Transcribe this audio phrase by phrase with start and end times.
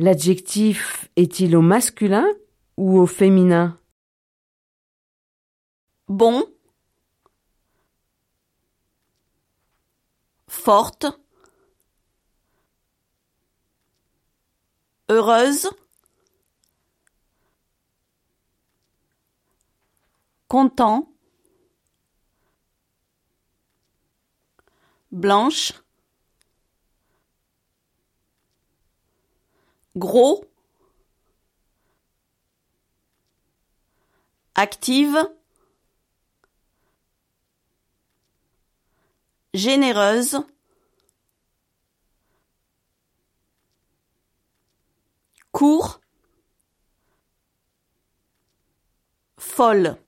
[0.00, 2.28] L'adjectif est-il au masculin
[2.76, 3.80] ou au féminin?
[6.06, 6.46] Bon.
[10.46, 11.06] Forte.
[15.08, 15.68] Heureuse.
[20.46, 21.12] Content.
[25.10, 25.72] Blanche.
[29.96, 30.44] Gros.
[34.54, 35.18] Active.
[39.54, 40.40] Généreuse.
[45.52, 46.00] Court.
[49.38, 49.98] Folle.